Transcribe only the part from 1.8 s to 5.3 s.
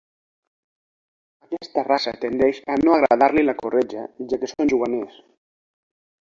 raça tendeix a no agradar-li la corretja, ja que són juganers.